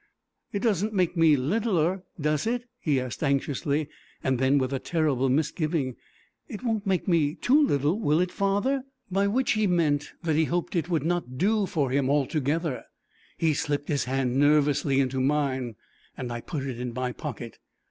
[0.51, 3.87] "It doesn't make me littler, does it?" he asked anxiously;
[4.23, 5.95] and then, with a terrible misgiving:
[6.49, 10.45] "It won't make me too little, will it, father?" by which he meant that he
[10.45, 12.83] hoped it would not do for him altogether.
[13.37, 15.75] He slipped his hand nervously into mine,
[16.17, 17.59] and I put it in my pocket.